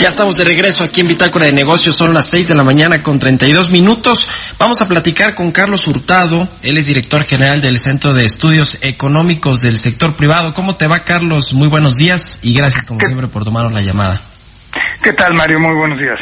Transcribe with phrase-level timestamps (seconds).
[0.00, 3.02] Ya estamos de regreso aquí en Bitácora de Negocios, son las 6 de la mañana
[3.04, 4.26] con 32 minutos.
[4.58, 9.62] Vamos a platicar con Carlos Hurtado, él es director general del Centro de Estudios Económicos
[9.62, 10.54] del Sector Privado.
[10.54, 11.52] ¿Cómo te va, Carlos?
[11.52, 14.20] Muy buenos días y gracias como siempre por tomarnos la llamada.
[15.02, 15.60] ¿Qué tal, Mario?
[15.60, 16.18] Muy buenos días.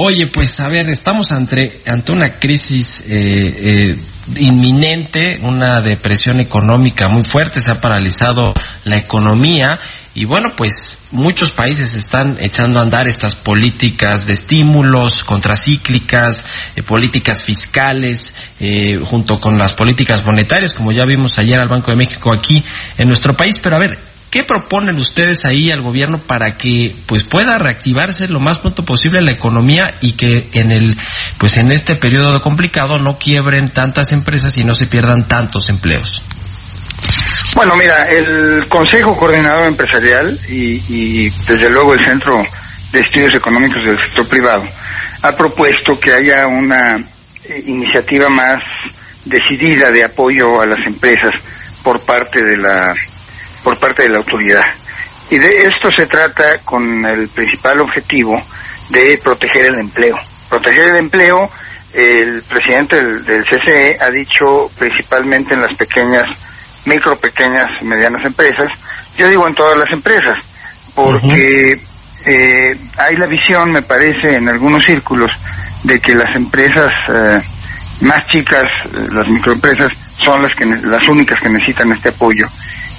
[0.00, 3.98] Oye, pues a ver, estamos ante, ante una crisis eh, eh,
[4.36, 9.80] inminente, una depresión económica muy fuerte, se ha paralizado la economía
[10.14, 16.44] y bueno, pues muchos países están echando a andar estas políticas de estímulos contracíclicas,
[16.76, 21.90] eh, políticas fiscales, eh, junto con las políticas monetarias, como ya vimos ayer al Banco
[21.90, 22.62] de México aquí
[22.98, 23.58] en nuestro país.
[23.58, 23.98] Pero a ver,
[24.30, 29.20] ¿qué proponen ustedes ahí al gobierno para que pues pueda reactivarse lo más pronto posible
[29.22, 30.96] la economía y que en el
[31.38, 36.22] pues en este periodo complicado no quiebren tantas empresas y no se pierdan tantos empleos?
[37.54, 42.36] Bueno, mira, el Consejo Coordinador Empresarial y, y, desde luego el Centro
[42.92, 44.64] de Estudios Económicos del Sector Privado
[45.22, 46.92] ha propuesto que haya una
[47.44, 48.60] eh, iniciativa más
[49.24, 51.34] decidida de apoyo a las empresas
[51.82, 52.94] por parte de la
[53.68, 54.64] por parte de la autoridad.
[55.28, 58.42] Y de esto se trata con el principal objetivo
[58.88, 60.18] de proteger el empleo.
[60.48, 61.36] Proteger el empleo,
[61.92, 66.30] el presidente del, del CCE ha dicho principalmente en las pequeñas
[66.86, 68.72] micro, pequeñas medianas empresas,
[69.18, 70.38] yo digo en todas las empresas,
[70.94, 71.78] porque
[72.24, 75.30] eh, hay la visión, me parece, en algunos círculos,
[75.82, 77.42] de que las empresas eh,
[78.00, 79.92] más chicas, eh, las microempresas,
[80.24, 82.46] son las que las únicas que necesitan este apoyo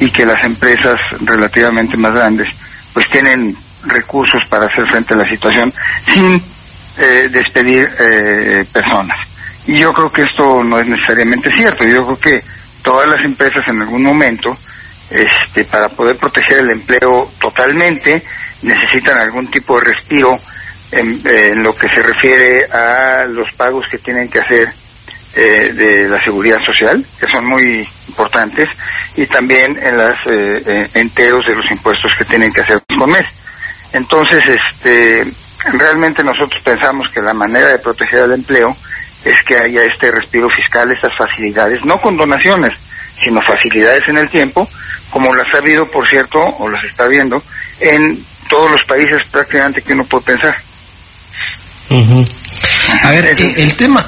[0.00, 2.48] y que las empresas relativamente más grandes
[2.92, 3.56] pues tienen
[3.86, 5.72] recursos para hacer frente a la situación
[6.12, 6.42] sin
[6.98, 9.16] eh, despedir eh, personas.
[9.66, 11.84] Y yo creo que esto no es necesariamente cierto.
[11.84, 12.44] Yo creo que
[12.82, 14.56] todas las empresas en algún momento,
[15.10, 18.22] este, para poder proteger el empleo totalmente,
[18.62, 20.34] necesitan algún tipo de respiro
[20.92, 24.72] en, en lo que se refiere a los pagos que tienen que hacer
[25.36, 28.68] eh, de la seguridad social, que son muy importantes,
[29.16, 33.10] y también en las eh, eh, enteros de los impuestos que tienen que hacer con
[33.10, 33.26] mes.
[33.92, 35.24] Entonces, este,
[35.72, 38.76] realmente nosotros pensamos que la manera de proteger el empleo
[39.24, 42.74] es que haya este respiro fiscal, estas facilidades, no con donaciones,
[43.22, 44.68] sino facilidades en el tiempo,
[45.10, 47.42] como las ha habido, por cierto, o las está viendo,
[47.80, 50.56] en todos los países prácticamente que uno puede pensar.
[53.02, 54.04] A ver, el, el tema,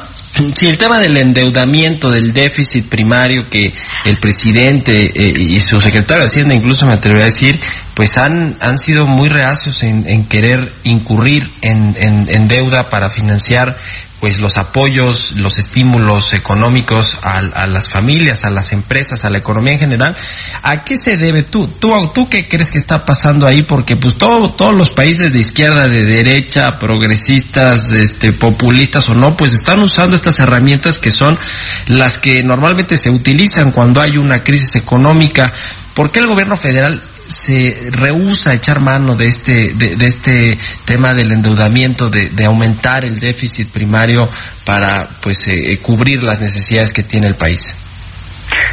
[0.54, 3.72] Sí, el tema del endeudamiento, del déficit primario que
[4.04, 7.58] el presidente eh, y su secretario de Hacienda, incluso me atrevería a decir,
[7.94, 13.08] pues han, han sido muy reacios en, en querer incurrir en, en, en, deuda para
[13.08, 13.78] financiar
[14.26, 19.74] pues los apoyos, los estímulos económicos a, las familias, a las empresas, a la economía
[19.74, 20.16] en general.
[20.64, 21.68] ¿A qué se debe tú?
[21.68, 23.62] ¿Tú, tú qué crees que está pasando ahí?
[23.62, 29.36] Porque pues todo, todos los países de izquierda, de derecha, progresistas, este, populistas o no,
[29.36, 31.38] pues están usando estas herramientas que son
[31.86, 35.52] las que normalmente se utilizan cuando hay una crisis económica.
[35.96, 40.58] ¿Por qué el gobierno federal se rehúsa a echar mano de este, de, de este
[40.84, 44.28] tema del endeudamiento, de, de, aumentar el déficit primario
[44.66, 47.74] para pues eh, cubrir las necesidades que tiene el país?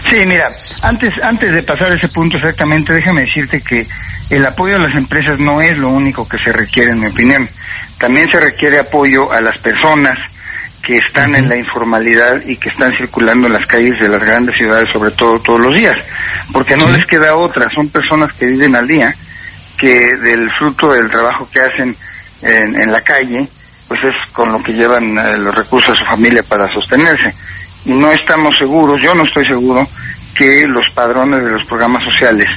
[0.09, 0.49] Sí, mira,
[0.81, 3.87] antes, antes de pasar a ese punto exactamente, déjame decirte que
[4.29, 7.49] el apoyo a las empresas no es lo único que se requiere, en mi opinión.
[7.97, 10.19] También se requiere apoyo a las personas
[10.83, 11.37] que están uh -huh.
[11.39, 15.11] en la informalidad y que están circulando en las calles de las grandes ciudades, sobre
[15.11, 15.97] todo todos los días,
[16.51, 19.15] porque no les queda otra, son personas que viven al día,
[19.77, 21.95] que del fruto del trabajo que hacen
[22.41, 23.47] en, en la calle,
[23.87, 27.33] pues es con lo que llevan eh, los recursos a su familia para sostenerse.
[27.85, 29.87] Y no estamos seguros, yo no estoy seguro,
[30.35, 32.49] que los padrones de los programas sociales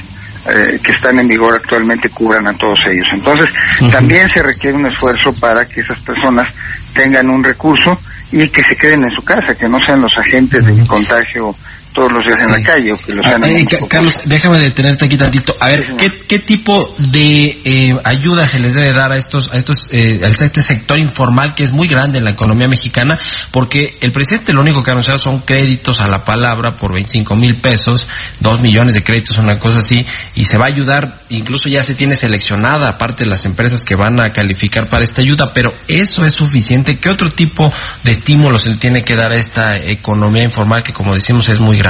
[0.49, 3.07] eh, que están en vigor actualmente cubran a todos ellos.
[3.11, 3.91] Entonces, uh -huh.
[3.91, 6.53] también se requiere un esfuerzo para que esas personas
[6.93, 7.99] tengan un recurso
[8.31, 11.55] y que se queden en su casa, que no sean los agentes del contagio
[11.97, 13.41] todos los días en la calle o que lo sean.
[13.89, 15.55] Carlos, déjame detenerte aquí tantito.
[15.59, 19.57] A ver, ¿qué, ¿qué, tipo de eh, ayuda se les debe dar a estos, a
[19.57, 23.17] estos, eh, a este sector informal que es muy grande en la economía mexicana?
[23.49, 27.35] Porque el presidente lo único que ha anunciado son créditos a la palabra por 25
[27.35, 28.07] mil pesos,
[28.41, 30.05] dos millones de créditos, una cosa así,
[30.35, 33.95] y se va a ayudar, incluso ya se tiene seleccionada, aparte de las empresas que
[33.95, 36.99] van a calificar para esta ayuda, pero eso es suficiente.
[36.99, 37.73] ¿Qué otro tipo
[38.03, 41.59] de estímulos se le tiene que dar a esta economía informal que, como decimos, es
[41.59, 41.86] muy grande?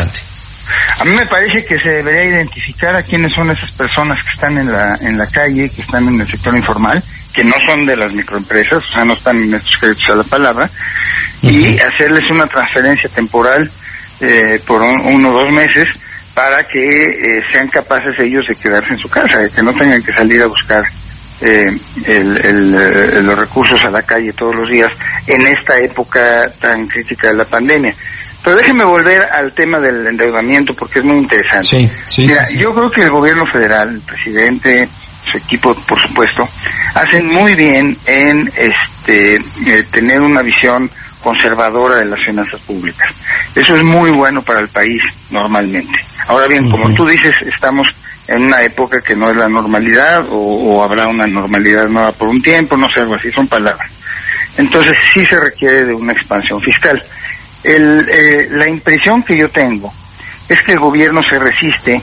[1.00, 4.58] A mí me parece que se debería identificar a quiénes son esas personas que están
[4.58, 7.02] en la, en la calle, que están en el sector informal,
[7.34, 10.24] que no son de las microempresas, o sea, no están en estos créditos a la
[10.24, 10.70] palabra,
[11.42, 13.70] y hacerles una transferencia temporal
[14.20, 15.88] eh, por uno o dos meses
[16.34, 20.02] para que eh, sean capaces ellos de quedarse en su casa, de que no tengan
[20.04, 20.84] que salir a buscar
[21.42, 21.70] eh,
[22.06, 22.72] el,
[23.26, 24.92] los recursos a la calle todos los días
[25.28, 27.94] en esta época tan crítica de la pandemia.
[28.48, 31.92] Pero déjenme volver al tema del endeudamiento porque es muy interesante.
[32.18, 34.88] Mira, yo creo que el gobierno federal, el presidente,
[35.30, 36.48] su equipo, por supuesto,
[36.96, 40.90] hacen muy bien en este eh, tener una visión
[41.22, 43.10] conservadora de las finanzas públicas.
[43.54, 46.00] Eso es muy bueno para el país normalmente.
[46.30, 47.90] Ahora bien, como tú dices, estamos
[48.30, 52.42] en una época que no es la normalidad o, habrá una normalidad nueva por un
[52.42, 53.92] tiempo, no sé, algo así, son palabras.
[54.56, 57.04] Entonces sí se requiere de una expansión fiscal.
[57.64, 59.94] El, eh, la impresión que yo tengo
[60.48, 62.02] es que el gobierno se resiste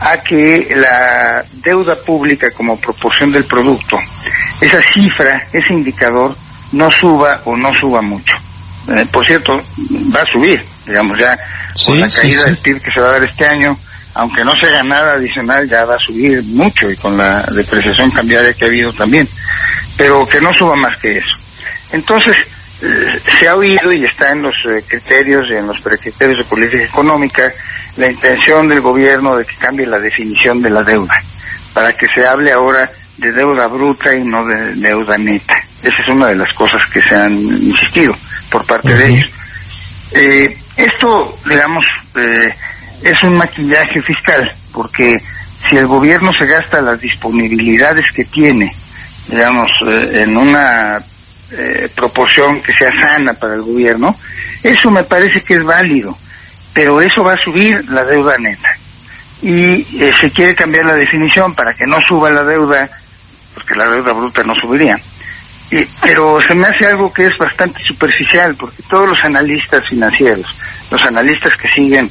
[0.00, 3.98] a que la deuda pública como proporción del producto,
[4.60, 6.36] esa cifra, ese indicador,
[6.72, 8.34] no suba o no suba mucho.
[8.88, 9.52] Eh, por cierto,
[10.14, 11.38] va a subir, digamos, ya
[11.84, 13.76] con la caída del PIB que se va a dar este año,
[14.14, 18.10] aunque no se haga nada adicional, ya va a subir mucho y con la depreciación
[18.10, 19.28] cambiaria que ha habido también,
[19.96, 21.36] pero que no suba más que eso.
[21.92, 22.36] Entonces,
[22.80, 26.84] se ha oído y está en los eh, criterios y en los precriterios de política
[26.84, 27.52] económica
[27.96, 31.20] la intención del gobierno de que cambie la definición de la deuda,
[31.74, 35.56] para que se hable ahora de deuda bruta y no de deuda neta.
[35.82, 38.16] Esa es una de las cosas que se han insistido
[38.50, 39.30] por parte de ellos.
[40.12, 41.84] Eh, esto, digamos,
[42.14, 42.48] eh,
[43.02, 45.20] es un maquillaje fiscal, porque
[45.68, 48.72] si el gobierno se gasta las disponibilidades que tiene,
[49.26, 51.04] digamos, eh, en una
[51.52, 54.16] eh, proporción que sea sana para el gobierno,
[54.62, 56.16] eso me parece que es válido,
[56.72, 58.76] pero eso va a subir la deuda neta.
[59.40, 59.84] Y
[60.20, 62.88] se quiere cambiar la definición para que no suba la deuda,
[63.54, 64.98] porque la deuda bruta no subiría
[66.02, 70.56] pero se me hace algo que es bastante superficial, porque todos los analistas financieros,
[70.90, 72.10] los analistas que siguen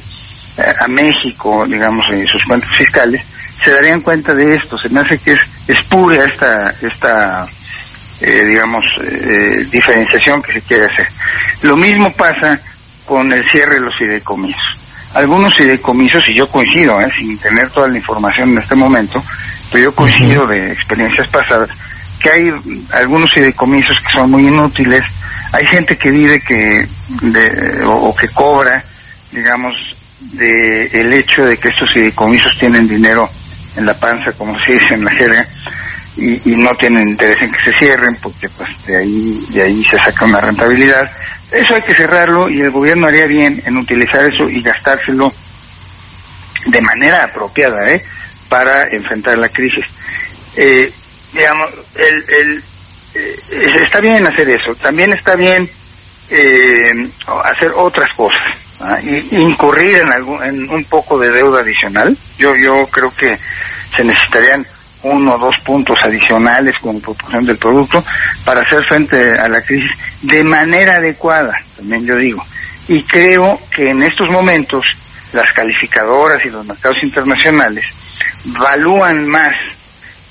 [0.56, 3.24] eh, a México, digamos, en sus cuentas fiscales,
[3.62, 4.78] se darían cuenta de esto.
[4.78, 7.48] Se me hace que es, es pura esta, esta
[8.20, 11.08] eh, digamos, eh, diferenciación que se quiere hacer.
[11.62, 12.60] Lo mismo pasa
[13.04, 14.78] con el cierre de los fideicomisos.
[15.14, 19.22] Algunos fideicomisos, y yo coincido, sin tener toda la información en este momento,
[19.72, 21.70] pero yo coincido de experiencias pasadas,
[22.20, 22.52] que hay
[22.92, 25.02] algunos fideicomisos que son muy inútiles,
[25.52, 26.86] hay gente que vive que
[27.22, 28.84] de, o, que cobra,
[29.32, 29.74] digamos,
[30.32, 33.28] de el hecho de que estos fideicomisos tienen dinero
[33.76, 35.46] en la panza, como se dice en la jerga,
[36.18, 39.98] y, no tienen interés en que se cierren, porque pues de ahí, de ahí se
[39.98, 41.08] saca una rentabilidad.
[41.50, 45.32] Eso hay que cerrarlo y el gobierno haría bien en utilizar eso y gastárselo
[46.66, 48.04] de manera apropiada, ¿eh?
[48.48, 49.84] para enfrentar la crisis.
[50.56, 50.92] Eh,
[51.32, 52.64] digamos, el, el,
[53.14, 53.36] eh,
[53.82, 55.70] está bien hacer eso, también está bien
[56.30, 57.08] eh,
[57.44, 58.98] hacer otras cosas, ¿ah?
[59.30, 62.16] incurrir en, algún, en un poco de deuda adicional.
[62.36, 63.38] Yo, yo creo que
[63.96, 64.66] se necesitarían
[65.02, 68.04] uno o dos puntos adicionales como proporción del producto
[68.44, 69.90] para hacer frente a la crisis
[70.22, 72.44] de manera adecuada, también yo digo.
[72.88, 74.84] Y creo que en estos momentos
[75.32, 77.84] las calificadoras y los mercados internacionales
[78.44, 79.54] valúan más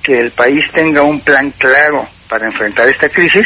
[0.02, 3.46] que el país tenga un plan claro para enfrentar esta crisis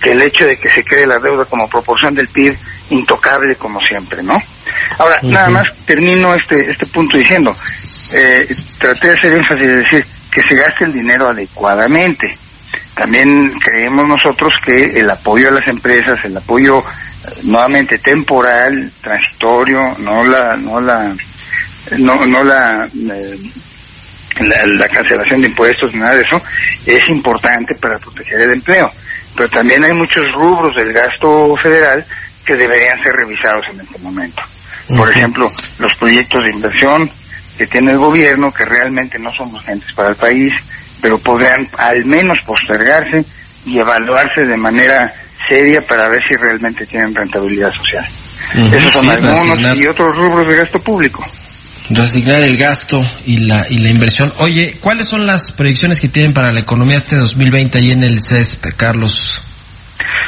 [0.00, 2.56] que el hecho de que se cree la deuda como proporción del PIB
[2.90, 4.40] intocable como siempre, ¿no?
[4.98, 7.54] Ahora, nada más termino este, este punto diciendo,
[8.12, 8.46] eh,
[8.78, 10.06] traté de hacer énfasis de decir
[10.36, 12.36] que se gaste el dinero adecuadamente.
[12.94, 16.82] También creemos nosotros que el apoyo a las empresas, el apoyo eh,
[17.44, 21.16] nuevamente temporal, transitorio, no la, no la,
[21.96, 23.38] no, no la eh,
[24.40, 26.42] la, cancelación de impuestos, nada de eso,
[26.84, 28.92] es importante para proteger el empleo.
[29.34, 32.04] Pero también hay muchos rubros del gasto federal
[32.44, 34.42] que deberían ser revisados en este momento.
[34.94, 37.10] Por ejemplo, los proyectos de inversión
[37.56, 40.54] que tiene el gobierno, que realmente no son urgentes para el país,
[41.00, 43.24] pero podrían al menos postergarse
[43.64, 45.12] y evaluarse de manera
[45.48, 48.06] seria para ver si realmente tienen rentabilidad social.
[48.54, 51.26] Esos son algunos y otros rubros de gasto público.
[51.90, 54.32] Resignar el gasto y la, y la inversión.
[54.38, 58.20] Oye, ¿cuáles son las proyecciones que tienen para la economía este 2020 ahí en el
[58.20, 59.42] CESP, Carlos?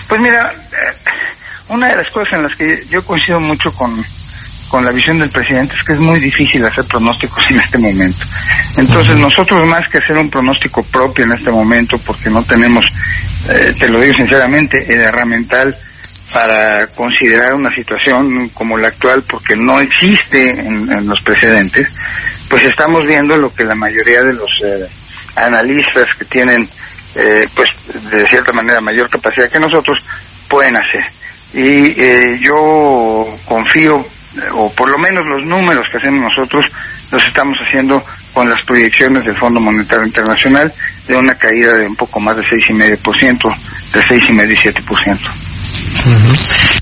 [0.09, 1.13] Pues mira, eh,
[1.69, 4.05] una de las cosas en las que yo coincido mucho con,
[4.69, 8.25] con la visión del presidente es que es muy difícil hacer pronósticos en este momento.
[8.77, 12.85] Entonces nosotros más que hacer un pronóstico propio en este momento, porque no tenemos,
[13.49, 15.77] eh, te lo digo sinceramente, el herramental
[16.33, 21.89] para considerar una situación como la actual, porque no existe en, los precedentes,
[22.49, 24.87] pues estamos viendo lo que la mayoría de los eh,
[25.37, 26.69] analistas que tienen,
[27.15, 27.69] eh, pues
[28.11, 29.99] de cierta manera mayor capacidad que nosotros,
[30.49, 31.05] pueden hacer.
[31.55, 34.05] Y yo confío
[34.53, 36.67] o por lo menos los números que hacemos nosotros
[37.11, 40.73] los estamos haciendo con las proyecciones del Fondo Monetario Internacional
[41.07, 43.57] de una caída de un poco más de 6,5%,
[43.93, 45.19] de 6,5 y 7%.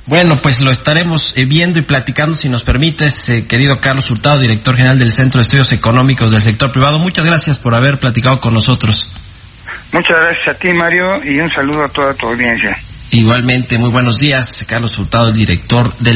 [0.06, 4.40] Bueno, pues lo estaremos eh, viendo y platicando, si nos permites, eh, querido Carlos Hurtado,
[4.40, 6.98] director general del Centro de Estudios Económicos del Sector Privado.
[6.98, 9.08] Muchas gracias por haber platicado con nosotros.
[9.92, 12.76] Muchas gracias a ti, Mario, y un saludo a toda tu audiencia.
[13.10, 16.15] Igualmente, muy buenos días, Carlos Hurtado, el director del